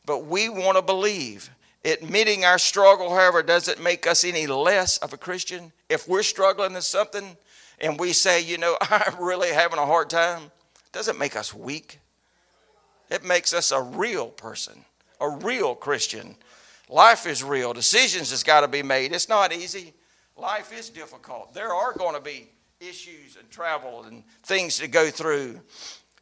[0.06, 1.50] But we want to believe
[1.86, 5.72] Admitting our struggle, however, doesn't make us any less of a Christian.
[5.88, 7.38] If we're struggling in something
[7.80, 10.52] and we say, you know, I'm really having a hard time,
[10.92, 12.00] doesn't make us weak.
[13.12, 14.84] It makes us a real person,
[15.22, 16.36] a real Christian.
[16.90, 17.72] Life is real.
[17.72, 19.14] Decisions has got to be made.
[19.14, 19.94] It's not easy.
[20.38, 21.54] Life is difficult.
[21.54, 22.50] There are going to be
[22.82, 25.62] issues and travel and things to go through.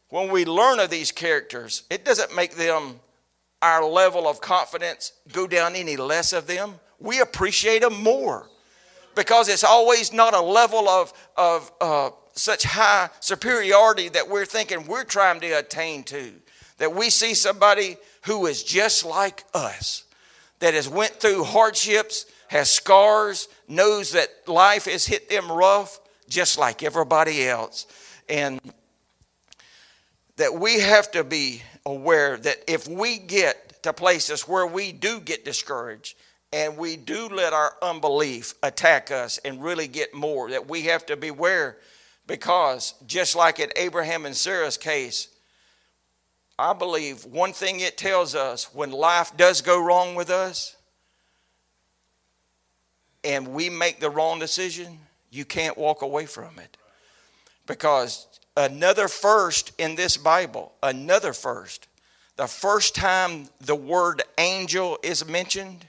[0.10, 3.00] When we learn of these characters, it doesn't make them
[3.64, 6.76] our level of confidence go down any less of them.
[7.00, 8.50] We appreciate them more
[9.16, 14.86] because it's always not a level of, of uh, such high superiority that we're thinking
[14.86, 16.34] we're trying to attain to.
[16.78, 20.04] That we see somebody who is just like us,
[20.60, 26.60] that has went through hardships, has scars, knows that life has hit them rough, just
[26.60, 27.88] like everybody else.
[28.30, 28.62] And
[30.36, 35.20] that we have to be aware that if we get to places where we do
[35.20, 36.16] get discouraged
[36.52, 41.08] and we do let our unbelief attack us and really get more, that we have
[41.08, 41.78] to beware
[42.28, 45.28] because just like in Abraham and Sarah's case,
[46.60, 50.76] I believe one thing it tells us when life does go wrong with us
[53.24, 55.00] and we make the wrong decision,
[55.32, 56.78] you can't walk away from it.
[57.66, 61.88] Because another first in this Bible, another first,
[62.36, 65.86] the first time the word angel is mentioned,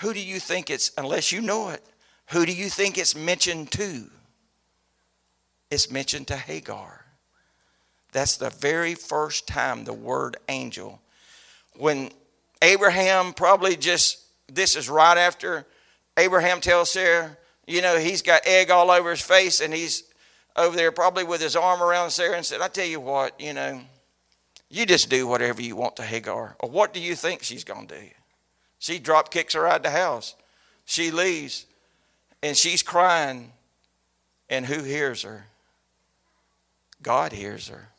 [0.00, 1.84] who do you think it's, unless you know it,
[2.30, 4.10] who do you think it's mentioned to?
[5.70, 7.04] It's mentioned to Hagar.
[8.12, 11.00] That's the very first time the word angel.
[11.76, 12.10] When
[12.62, 15.66] Abraham probably just, this is right after
[16.20, 20.04] Abraham tells Sarah, you know, he's got egg all over his face and he's
[20.54, 23.54] over there probably with his arm around Sarah and said, I tell you what, you
[23.54, 23.80] know,
[24.68, 26.56] you just do whatever you want to Hagar.
[26.60, 28.06] Or what do you think she's going to do?
[28.78, 30.34] She drop kicks her out of the house.
[30.84, 31.64] She leaves
[32.42, 33.52] and she's crying.
[34.48, 35.46] And who hears her?
[37.00, 37.90] God hears her.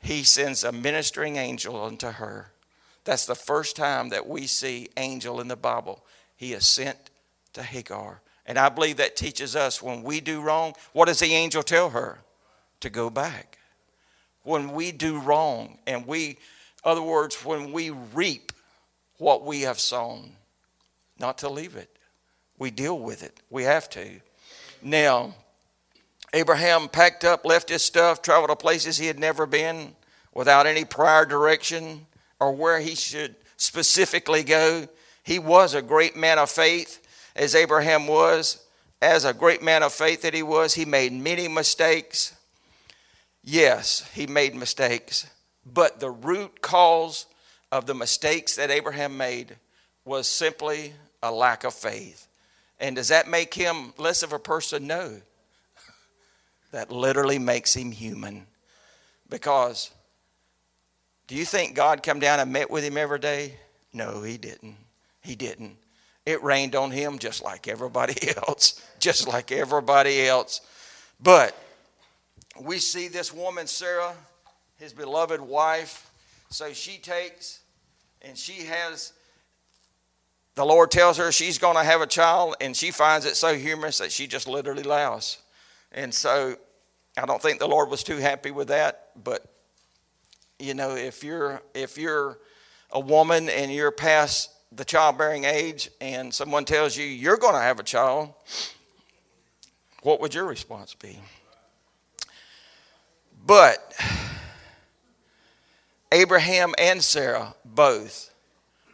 [0.00, 2.52] He sends a ministering angel unto her.
[3.04, 6.04] That's the first time that we see angel in the Bible.
[6.36, 7.10] He is sent
[7.54, 8.20] to Hagar.
[8.46, 11.90] And I believe that teaches us when we do wrong, what does the angel tell
[11.90, 12.18] her?
[12.80, 13.58] To go back.
[14.42, 16.36] When we do wrong and we,
[16.84, 18.52] other words, when we reap
[19.16, 20.32] what we have sown,
[21.18, 21.88] not to leave it.
[22.58, 23.40] We deal with it.
[23.50, 24.20] We have to.
[24.82, 25.34] Now,
[26.34, 29.94] Abraham packed up, left his stuff, traveled to places he had never been
[30.34, 32.06] without any prior direction
[32.40, 34.88] or where he should specifically go.
[35.22, 37.00] He was a great man of faith,
[37.36, 38.60] as Abraham was.
[39.02, 42.34] As a great man of faith that he was, he made many mistakes.
[43.42, 45.26] Yes, he made mistakes,
[45.66, 47.26] but the root cause
[47.70, 49.56] of the mistakes that Abraham made
[50.06, 52.26] was simply a lack of faith.
[52.80, 54.86] And does that make him less of a person?
[54.86, 55.20] No
[56.70, 58.46] that literally makes him human.
[59.28, 59.90] Because
[61.26, 63.56] do you think God come down and met with him every day?
[63.92, 64.76] No, he didn't.
[65.22, 65.76] He didn't.
[66.26, 68.16] It rained on him just like everybody
[68.48, 70.60] else, just like everybody else.
[71.20, 71.56] But
[72.60, 74.14] we see this woman, Sarah,
[74.76, 76.10] his beloved wife.
[76.50, 77.60] So she takes
[78.22, 79.12] and she has,
[80.54, 83.54] the Lord tells her she's going to have a child, and she finds it so
[83.54, 85.38] humorous that she just literally laughs.
[85.92, 86.56] And so
[87.16, 89.44] I don't think the Lord was too happy with that, but
[90.58, 92.38] you know, if you're if you're
[92.90, 97.60] a woman and you're past the childbearing age and someone tells you you're going to
[97.60, 98.34] have a child,
[100.02, 101.18] what would your response be?
[103.46, 103.94] But
[106.12, 108.32] Abraham and Sarah both.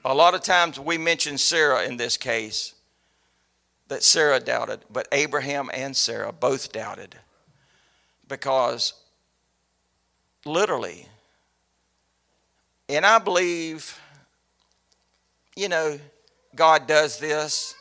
[0.05, 2.75] A lot of times we mention Sarah in this case
[3.89, 7.17] that Sarah doubted, but Abraham and Sarah both doubted
[8.29, 8.95] because
[10.45, 11.09] literally,
[12.89, 14.01] and I believe,
[15.61, 16.01] you know,
[16.57, 17.75] God does this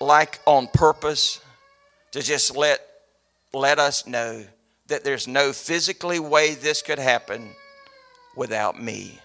[0.00, 1.40] like on purpose
[2.10, 2.80] to just let
[3.52, 4.44] let us know
[4.88, 7.50] that there's no physically way this could happen
[8.34, 9.20] without me.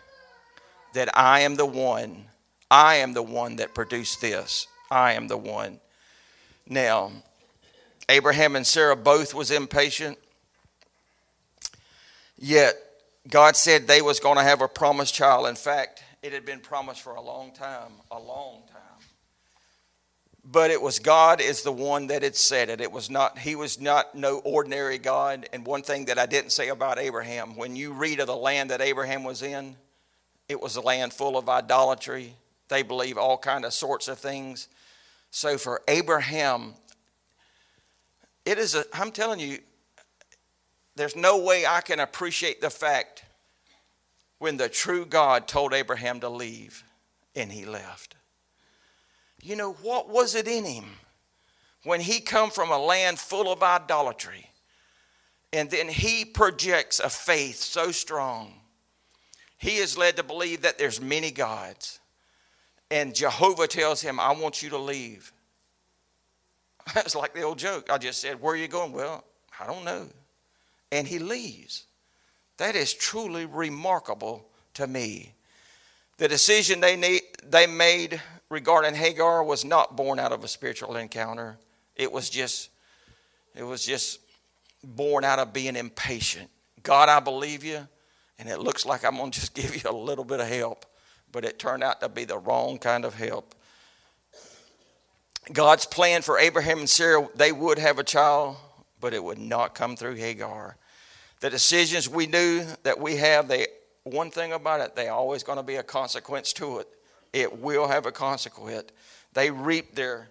[0.94, 2.26] That I am the one,
[2.70, 4.68] I am the one that produced this.
[4.92, 5.80] I am the one.
[6.68, 7.12] Now,
[8.08, 10.20] Abraham and Sarah both was impatient.
[12.38, 12.76] Yet
[13.28, 15.48] God said they was going to have a promised child.
[15.48, 18.82] In fact, it had been promised for a long time, a long time.
[20.44, 22.82] But it was God is the one that had said it.
[22.82, 25.48] It was not he was not no ordinary God.
[25.54, 28.70] And one thing that I didn't say about Abraham, when you read of the land
[28.70, 29.76] that Abraham was in,
[30.48, 32.36] it was a land full of idolatry.
[32.68, 34.68] They believe all kind of sorts of things.
[35.32, 36.76] So for Abraham
[38.46, 39.58] it is a, I'm telling you,
[40.96, 43.24] there's no way I can appreciate the fact
[44.40, 46.84] when the true God told Abraham to leave
[47.36, 48.16] and he left.
[49.42, 50.86] You know, what was it in him
[51.84, 54.50] when he come from a land full of idolatry
[55.54, 58.54] and then he projects a faith so strong
[59.58, 62.00] he is led to believe that there's many gods
[62.90, 65.32] and jehovah tells him i want you to leave
[66.96, 67.92] It's like the old joke.
[67.92, 68.92] I just said, Where are you going?
[68.92, 69.24] Well,
[69.60, 70.08] I don't know.
[70.92, 71.86] And he leaves.
[72.58, 74.46] That is truly remarkable
[74.76, 75.34] to me.
[76.18, 80.96] The decision they, need, they made regarding Hagar was not born out of a spiritual
[80.96, 81.58] encounter.
[81.96, 82.70] It was just,
[83.54, 84.20] it was just
[84.84, 86.50] born out of being impatient.
[86.84, 87.88] God, I believe you.
[88.38, 90.86] and it looks like I'm going to just give you a little bit of help,
[91.32, 93.56] but it turned out to be the wrong kind of help.
[95.52, 98.58] God's plan for Abraham and Sarah, they would have a child,
[99.00, 100.78] but it would not come through Hagar.
[101.46, 103.68] The decisions we do that we have, they
[104.04, 106.88] one thing about it, they always going to be a consequence to it.
[107.34, 108.90] It will have a consequence.
[109.34, 110.28] They reap their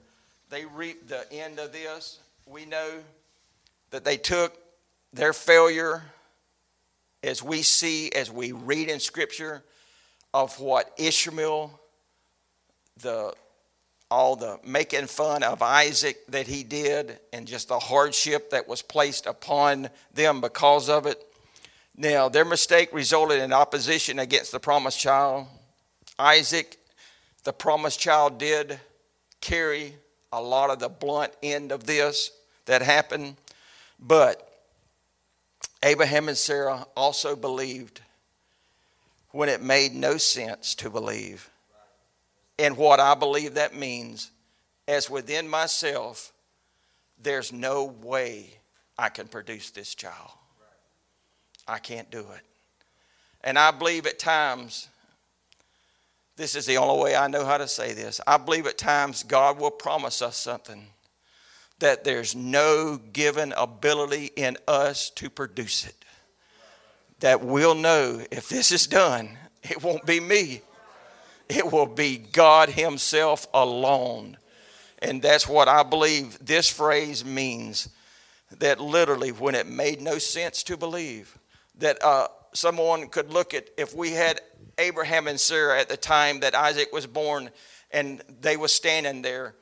[0.51, 2.19] they reap the end of this.
[2.47, 2.95] We know
[3.93, 4.59] that they took
[5.13, 6.03] their failure
[7.23, 9.63] as we see, as we read in Scripture,
[10.33, 11.79] of what Ishmael,
[13.01, 13.35] the
[14.11, 18.83] all the making fun of Isaac that he did, and just the hardship that was
[18.83, 21.25] placed upon them because of it.
[21.97, 25.47] Now, their mistake resulted in opposition against the promised child.
[26.19, 26.77] Isaac,
[27.45, 28.79] the promised child, did
[29.41, 29.95] carry
[30.33, 32.31] a lot of the blunt end of this
[32.67, 33.37] that happened,
[34.01, 34.51] but
[35.83, 38.01] Abraham and Sarah also believed
[39.31, 41.51] when it made no sense to believe.
[42.59, 44.31] And what I believe that means,
[44.87, 46.33] as within myself,
[47.21, 48.59] there's no way
[48.99, 50.31] I can produce this child.
[51.67, 52.43] I can't do it.
[53.43, 54.89] And I believe at times,
[56.37, 58.21] this is the only way I know how to say this.
[58.27, 60.87] I believe at times God will promise us something
[61.81, 66.05] that there's no given ability in us to produce it.
[67.21, 69.31] That we'll know if this is done,
[69.63, 70.63] it won't be me,
[71.55, 74.37] it will be God Himself alone.
[75.01, 77.89] And that's what I believe this phrase means.
[78.59, 81.37] That literally, when it made no sense to believe,
[81.79, 84.41] that uh, someone could look at if we had
[84.79, 87.51] Abraham and Sarah at the time that Isaac was born,
[87.91, 89.55] and they were standing there,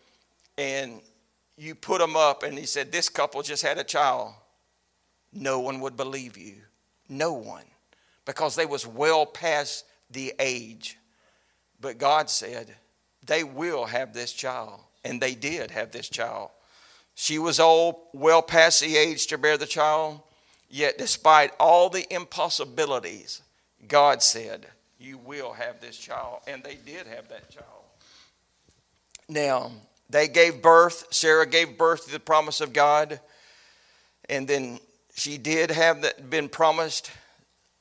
[0.58, 1.00] and
[1.56, 4.34] you put them up, and he said, This couple just had a child.
[5.32, 6.56] No one would believe you.
[7.08, 7.64] No one.
[8.24, 10.98] Because they was well past the age.
[11.82, 12.74] But God said,
[13.26, 14.80] They will have this child.
[15.04, 16.50] And they did have this child.
[17.14, 20.20] She was old, well past the age to bear the child.
[20.70, 23.42] Yet, despite all the impossibilities,
[23.86, 24.66] God said,
[24.98, 26.38] You will have this child.
[26.46, 27.66] And they did have that child.
[29.28, 29.72] Now,
[30.08, 31.08] they gave birth.
[31.10, 33.20] Sarah gave birth to the promise of God.
[34.28, 34.78] And then
[35.14, 37.10] she did have that been promised.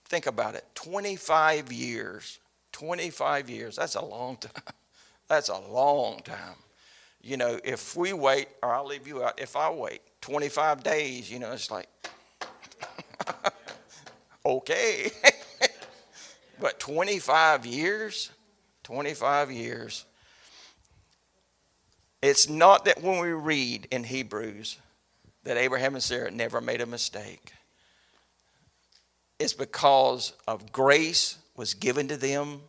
[0.06, 2.40] Think about it 25 years.
[2.82, 3.76] 25 years.
[3.76, 4.52] That's a long time.
[5.28, 6.56] That's a long time.
[7.22, 11.32] You know, if we wait, or I'll leave you out, if I wait 25 days,
[11.32, 11.88] you know, it's like,
[14.46, 15.12] okay.
[16.60, 18.32] but 25 years?
[18.82, 20.06] 25 years.
[22.24, 24.80] It's not that when we read in Hebrews
[25.44, 27.54] that Abraham and Sarah never made a mistake.
[29.38, 32.62] It's because of grace was given to them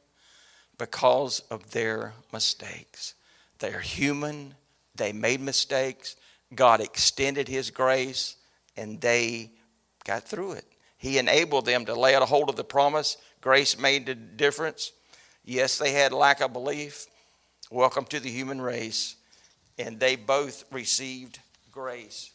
[0.83, 3.15] because of their mistakes.
[3.61, 4.57] They're human,
[4.97, 6.17] they made mistakes.
[6.53, 8.35] God extended his grace
[8.77, 9.53] and they
[10.05, 10.65] got through it.
[10.99, 13.17] He enabled them to lay out a hold of the promise.
[13.41, 14.91] Grace made the difference.
[15.45, 17.07] Yes, they had lack of belief.
[17.71, 19.15] Welcome to the human race
[19.79, 21.39] and they both received
[21.71, 22.33] grace.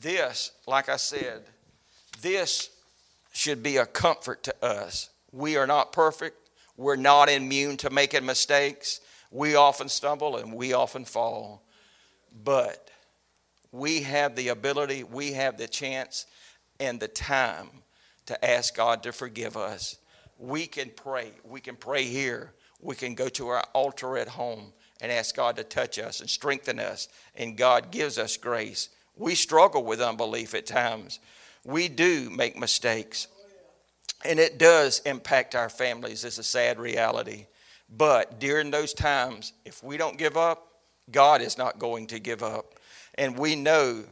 [0.00, 1.42] This, like I said,
[2.22, 2.70] this
[3.32, 5.10] should be a comfort to us.
[5.32, 6.37] We are not perfect.
[6.78, 9.00] We're not immune to making mistakes.
[9.30, 11.64] We often stumble and we often fall.
[12.44, 12.90] But
[13.72, 16.24] we have the ability, we have the chance
[16.80, 17.68] and the time
[18.26, 19.98] to ask God to forgive us.
[20.38, 21.32] We can pray.
[21.44, 22.52] We can pray here.
[22.80, 26.30] We can go to our altar at home and ask God to touch us and
[26.30, 28.88] strengthen us, and God gives us grace.
[29.16, 31.18] We struggle with unbelief at times.
[31.64, 33.26] We do make mistakes,
[34.24, 36.24] and it does impact our families.
[36.24, 37.46] It's a sad reality.
[37.88, 40.66] But during those times, if we don't give up,
[41.10, 42.74] God is not going to give up.
[43.14, 44.04] And we know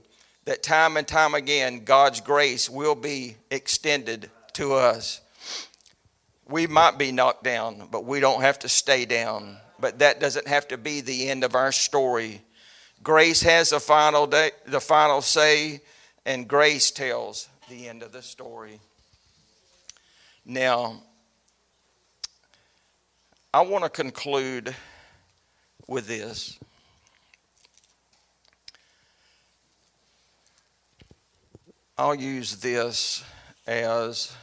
[0.45, 5.21] that time and time again, God's grace will be extended to us.
[6.49, 10.49] We might be knocked down, but we don't have to stay down but that doesn't
[10.49, 12.41] have to be the end of our story.
[13.03, 15.81] Grace has the final day, the final say,
[16.25, 18.81] and grace tells the end of the story.
[20.49, 21.03] Now,
[23.53, 24.77] I want to conclude
[25.89, 26.57] with this.
[31.99, 33.25] I'll use this
[33.67, 34.37] as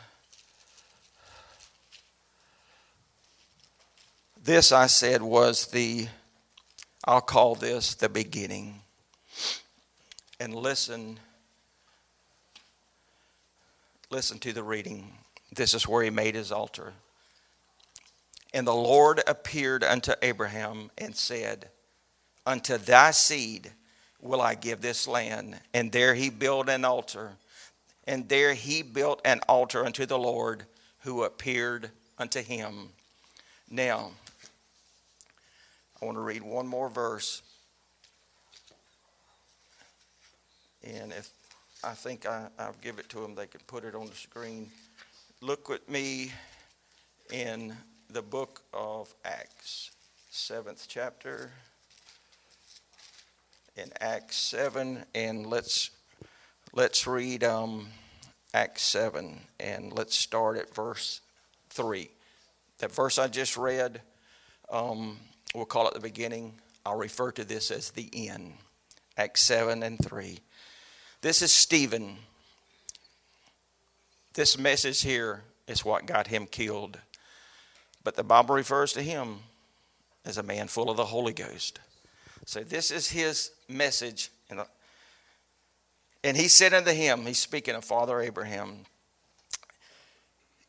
[4.43, 6.10] This, I said, was the,
[7.06, 8.82] I'll call this the beginning.
[10.38, 11.18] And listen,
[14.10, 15.14] listen to the reading.
[15.56, 16.93] This is where he made his altar.
[18.54, 21.70] And the Lord appeared unto Abraham and said,
[22.45, 23.72] Unto thy seed
[24.22, 25.60] will I give this land.
[25.74, 27.32] And there he built an altar.
[28.06, 30.66] And there he built an altar unto the Lord
[30.99, 32.89] who appeared unto him.
[33.70, 34.12] Now,
[36.01, 37.41] I want to read one more verse.
[40.84, 41.30] And if
[41.84, 44.70] I think I, I'll give it to them, they can put it on the screen.
[45.44, 46.32] Look with me
[47.30, 47.76] in
[48.10, 49.91] the book of Acts,
[50.30, 51.52] seventh chapter.
[53.76, 55.89] In Acts 7, and let's
[56.72, 57.88] let's read um,
[58.54, 61.20] Acts 7, and let's start at verse
[61.72, 62.10] 3.
[62.78, 64.00] That verse I just read,
[64.72, 65.18] um,
[65.54, 66.54] we'll call it the beginning.
[66.86, 68.54] I'll refer to this as the end.
[69.18, 70.39] Acts 7 and 3.
[71.20, 72.16] This is Stephen.
[74.34, 76.98] This message here is what got him killed.
[78.04, 79.40] But the Bible refers to him
[80.26, 81.80] as a man full of the Holy Ghost.
[82.46, 84.30] So this is his message.
[84.52, 84.66] Uh,
[86.24, 88.86] and he said unto him, he's speaking of Father Abraham,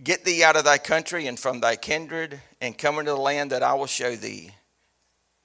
[0.03, 3.53] Get thee out of thy country and from thy kindred, and come into the land
[3.53, 4.51] that I will show thee.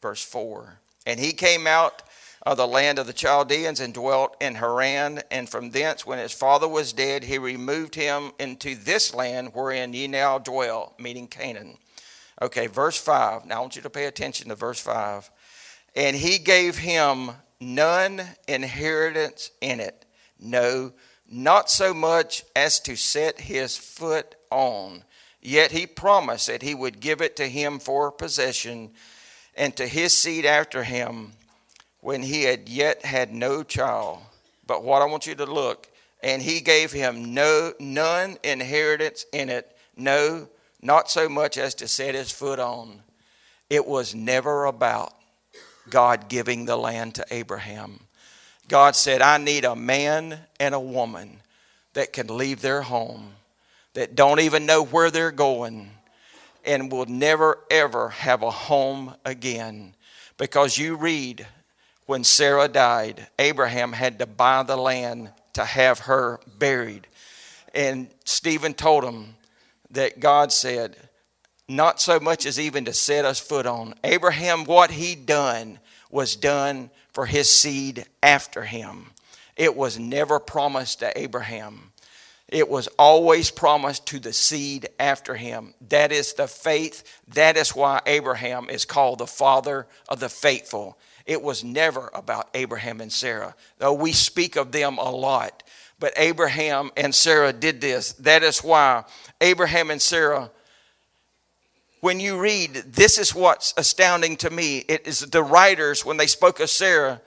[0.02, 0.80] Verse 4.
[1.06, 2.02] And he came out
[2.44, 5.22] of the land of the Chaldeans and dwelt in Haran.
[5.30, 9.94] And from thence, when his father was dead, he removed him into this land wherein
[9.94, 11.78] ye now dwell, meaning Canaan.
[12.42, 13.46] Okay, verse 5.
[13.46, 15.30] Now I want you to pay attention to verse 5.
[15.96, 20.06] And he gave him none inheritance in it,
[20.40, 20.94] no,
[21.30, 25.04] not so much as to set his foot on.
[25.42, 28.92] Yet he promised that he would give it to him for possession
[29.56, 31.34] and to his seed after him
[32.02, 34.20] when he had yet had no child.
[34.66, 35.88] But what I want you to look,
[36.22, 40.48] and he gave him no none inheritance in it, no,
[40.82, 43.02] not so much as to set his foot on.
[43.70, 45.14] It was never about
[45.90, 48.02] God giving the land to Abraham.
[48.68, 51.42] God said, I need a man and a woman
[51.94, 53.34] that can leave their home,
[53.94, 55.92] that don't even know where they're going,
[56.64, 59.96] and will never ever have a home again.
[60.38, 61.48] Because you read
[62.10, 67.06] when Sarah died, Abraham had to buy the land to have her buried.
[67.76, 69.36] And Stephen told him
[69.92, 70.98] that God said,
[71.68, 73.94] not so much as even to set us foot on.
[74.04, 75.78] Abraham, what he done
[76.10, 79.12] was done for his seed after him.
[79.56, 81.92] It was never promised to Abraham.
[82.48, 85.76] It was always promised to the seed after him.
[85.90, 87.04] That is the faith.
[87.28, 90.98] That is why Abraham is called the father of the faithful.
[91.30, 95.62] It was never about Abraham and Sarah, though we speak of them a lot.
[96.00, 98.14] But Abraham and Sarah did this.
[98.14, 99.04] That is why
[99.40, 100.50] Abraham and Sarah
[102.02, 104.80] when you read, this is what's astounding to me.
[104.88, 107.22] It is the writers, when they spoke of Sarah,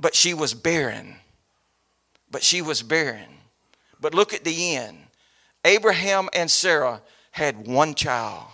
[0.00, 1.16] but she was barren.
[2.30, 3.28] But she was barren.
[4.00, 4.96] But look at the end.
[5.62, 7.02] Abraham and Sarah
[7.32, 8.46] had one child,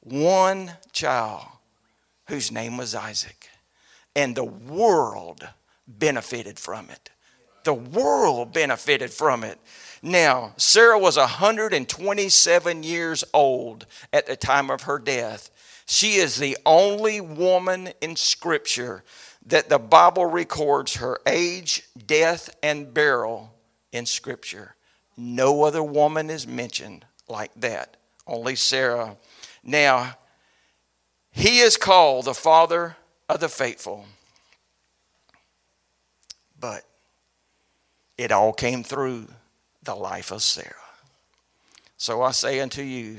[0.00, 1.44] one child
[2.26, 3.48] whose name was Isaac.
[4.16, 5.48] And the world
[5.86, 7.10] benefited from it.
[7.64, 9.58] The world benefited from it.
[10.02, 15.50] Now, Sarah was 127 years old at the time of her death.
[15.86, 19.02] She is the only woman in Scripture
[19.46, 23.54] that the Bible records her age, death, and burial
[23.92, 24.74] in Scripture.
[25.16, 27.96] No other woman is mentioned like that,
[28.26, 29.16] only Sarah.
[29.62, 30.16] Now,
[31.34, 32.96] he is called the father
[33.28, 34.06] of the faithful.
[36.58, 36.84] But
[38.16, 39.26] it all came through
[39.82, 40.74] the life of Sarah.
[41.96, 43.18] So I say unto you,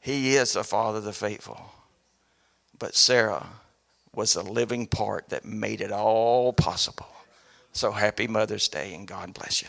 [0.00, 1.60] he is the father of the faithful.
[2.78, 3.46] But Sarah
[4.12, 7.08] was the living part that made it all possible.
[7.72, 9.68] So happy Mother's Day and God bless you.